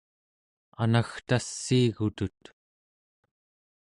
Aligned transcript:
anagtassiigutut 0.83 2.41